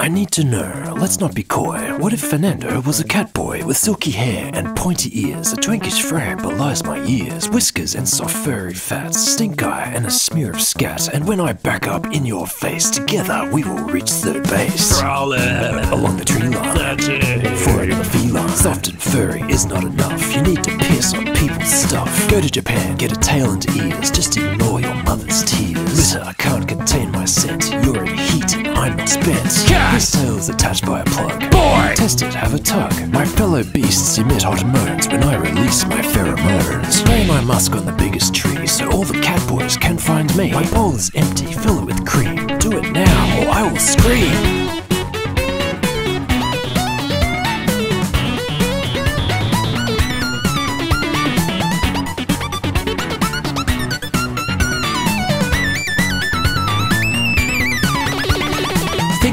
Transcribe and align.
I 0.00 0.08
need 0.08 0.30
to 0.30 0.44
know, 0.44 0.94
let's 0.98 1.20
not 1.20 1.34
be 1.34 1.42
coy. 1.42 1.98
What 1.98 2.14
if 2.14 2.20
Fernando 2.20 2.80
was 2.80 3.00
a 3.00 3.04
cat 3.04 3.34
boy 3.34 3.62
with 3.66 3.76
silky 3.76 4.10
hair 4.12 4.50
and 4.54 4.74
pointy 4.74 5.10
ears, 5.26 5.52
a 5.52 5.56
twinkish 5.56 6.00
frame 6.00 6.38
belies 6.38 6.82
my 6.82 7.04
years, 7.04 7.50
whiskers 7.50 7.94
and 7.94 8.08
soft 8.08 8.34
furry 8.34 8.72
fats, 8.72 9.20
stink 9.20 9.62
eye 9.62 9.92
and 9.94 10.06
a 10.06 10.10
smear 10.10 10.52
of 10.52 10.62
scat, 10.62 11.12
and 11.12 11.28
when 11.28 11.38
I 11.38 11.52
back 11.52 11.86
up 11.86 12.06
in 12.14 12.24
your 12.24 12.46
face, 12.46 12.88
together 12.88 13.50
we 13.52 13.62
will 13.62 13.84
reach 13.88 14.10
third 14.10 14.48
base. 14.48 14.98
Along 15.02 16.16
the 16.16 16.24
tree 16.24 16.48
line, 16.48 16.96
for 17.58 17.82
it 17.82 17.90
in 17.90 17.98
the 17.98 18.04
feline, 18.04 18.48
soft 18.48 18.88
and 18.88 19.02
furry 19.02 19.42
is 19.52 19.66
not 19.66 19.84
enough. 19.84 20.34
You 20.34 20.40
need 20.40 20.64
to 20.64 20.78
piss 20.78 21.12
on 21.12 21.26
people's 21.34 21.70
stuff. 21.70 22.30
Go 22.30 22.40
to 22.40 22.50
Japan, 22.50 22.96
get 22.96 23.12
a 23.12 23.20
tail 23.20 23.50
and 23.50 23.68
ears, 23.76 24.10
just 24.10 24.34
ignore 24.38 24.80
your 24.80 24.94
mother's 25.02 25.44
tears. 25.44 26.14
Litter 26.14 26.24
and 29.28 29.38
I'm 29.68 29.92
not 29.92 30.00
tail 30.00 30.36
is 30.36 30.48
attached 30.48 30.86
by 30.86 31.00
a 31.00 31.04
plug. 31.04 31.38
Boy! 31.50 31.94
Test 31.96 32.22
it, 32.22 32.32
have 32.34 32.54
a 32.54 32.58
tug. 32.58 32.92
My 33.12 33.24
fellow 33.24 33.62
beasts 33.62 34.18
emit 34.18 34.42
hot 34.42 34.64
moans 34.66 35.08
when 35.08 35.22
I 35.22 35.36
release 35.36 35.84
my 35.86 36.00
pheromones. 36.00 36.92
Spray 36.92 37.26
my 37.26 37.40
musk 37.40 37.74
on 37.74 37.84
the 37.86 37.92
biggest 37.92 38.34
tree 38.34 38.66
so 38.66 38.90
all 38.90 39.04
the 39.04 39.20
cat 39.20 39.46
boys 39.48 39.76
can 39.76 39.98
find 39.98 40.34
me. 40.36 40.52
My 40.52 40.68
bowl 40.70 40.94
is 40.94 41.10
empty, 41.14 41.46
fill 41.46 41.80
it 41.80 41.84
with 41.84 42.06
cream. 42.06 42.46
Do 42.58 42.78
it 42.78 42.90
now 42.92 43.42
or 43.42 43.50
I 43.50 43.70
will 43.70 43.78
scream. 43.78 44.79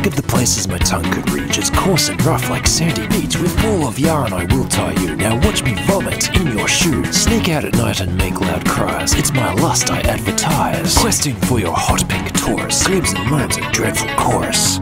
Of 0.07 0.16
the 0.16 0.23
places 0.23 0.70
my 0.70 0.77
tongue 0.77 1.03
could 1.11 1.29
reach. 1.31 1.57
It's 1.57 1.70
coarse 1.70 2.07
and 2.07 2.23
rough 2.25 2.49
like 2.49 2.66
sandy 2.66 3.05
beach. 3.09 3.38
With 3.38 3.61
wool 3.61 3.85
of 3.89 3.99
yarn 3.99 4.31
I 4.31 4.45
will 4.45 4.63
tie 4.69 4.94
you. 5.02 5.17
Now 5.17 5.36
watch 5.45 5.63
me 5.63 5.75
vomit 5.86 6.33
in 6.33 6.58
your 6.58 6.69
shoes. 6.69 7.23
Sneak 7.23 7.50
out 7.50 7.66
at 7.66 7.73
night 7.73 8.00
and 8.00 8.17
make 8.17 8.39
loud 8.39 8.66
cries. 8.66 9.13
It's 9.16 9.33
my 9.33 9.53
lust 9.55 9.91
I 9.91 10.00
advertise. 10.00 10.97
Questing 10.97 11.35
for 11.35 11.59
your 11.59 11.75
hot 11.75 12.08
pink 12.08 12.30
torus. 12.31 12.72
Screams 12.72 13.11
and 13.11 13.30
moans 13.30 13.58
a 13.58 13.72
dreadful 13.73 14.08
chorus. 14.16 14.80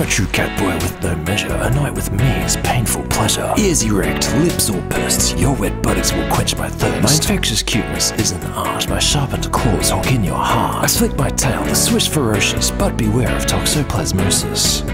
I'm 0.00 0.06
a 0.06 0.10
true 0.10 0.26
cat 0.28 0.58
boy 0.58 0.72
with 0.76 1.02
no 1.02 1.14
measure. 1.14 1.52
A 1.52 1.68
night 1.68 1.92
with 1.92 2.10
me 2.10 2.24
is 2.42 2.56
painful 2.56 3.02
pleasure. 3.08 3.52
Ears 3.58 3.82
erect, 3.82 4.34
lips 4.36 4.70
all 4.70 4.80
pursed. 4.88 5.36
Your 5.36 5.54
wet 5.54 5.82
buttocks 5.82 6.10
will 6.14 6.26
quench 6.30 6.56
my 6.56 6.70
thirst. 6.70 7.02
My 7.02 7.12
infectious 7.12 7.62
cuteness 7.62 8.10
is 8.12 8.32
an 8.32 8.42
art. 8.52 8.88
My 8.88 8.98
sharpened 8.98 9.52
claws 9.52 9.90
hook 9.90 10.10
in 10.10 10.24
your 10.24 10.42
heart. 10.42 10.84
I 10.84 10.86
flick 10.86 11.18
my 11.18 11.28
tail, 11.28 11.62
the 11.64 11.74
swish 11.74 12.08
ferocious, 12.08 12.70
but 12.70 12.96
beware 12.96 13.36
of 13.36 13.44
toxoplasmosis. 13.44 14.88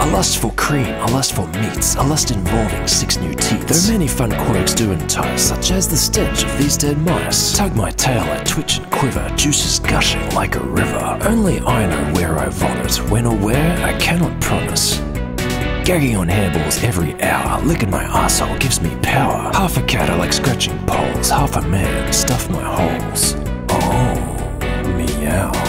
A 0.00 0.06
lust 0.06 0.38
for 0.38 0.52
cream, 0.52 0.86
a 0.86 1.06
lust 1.10 1.34
for 1.34 1.48
meats, 1.48 1.96
a 1.96 2.02
lust 2.02 2.30
involving 2.30 2.86
six 2.86 3.18
new 3.18 3.34
teeth. 3.34 3.66
Though 3.66 3.92
many 3.92 4.06
fun 4.06 4.30
quirks 4.46 4.72
do 4.72 4.92
entice, 4.92 5.42
such 5.42 5.72
as 5.72 5.88
the 5.88 5.96
stench 5.96 6.44
of 6.44 6.56
these 6.56 6.76
dead 6.76 6.98
mice. 6.98 7.56
Tug 7.56 7.74
my 7.74 7.90
tail, 7.90 8.22
I 8.22 8.44
twitch 8.44 8.78
and 8.78 8.88
quiver, 8.92 9.28
juices 9.36 9.80
gushing 9.80 10.28
like 10.30 10.54
a 10.54 10.60
river. 10.60 11.18
Only 11.22 11.58
I 11.60 11.86
know 11.86 12.14
where 12.14 12.38
I 12.38 12.48
vomit, 12.48 12.67
when 13.02 13.26
or 13.26 13.36
where 13.36 13.84
I 13.84 13.98
cannot 13.98 14.40
promise. 14.40 14.98
Gagging 15.84 16.16
on 16.16 16.28
hairballs 16.28 16.84
every 16.84 17.20
hour, 17.22 17.62
licking 17.62 17.90
my 17.90 18.04
asshole 18.04 18.58
gives 18.58 18.80
me 18.80 18.94
power. 19.02 19.50
Half 19.54 19.76
a 19.76 19.82
cat, 19.82 20.10
I 20.10 20.16
like 20.16 20.32
scratching 20.32 20.78
poles, 20.86 21.30
half 21.30 21.56
a 21.56 21.62
man, 21.62 22.12
stuff 22.12 22.50
my 22.50 22.62
holes. 22.62 23.34
Oh, 23.70 24.58
meow. 24.96 25.67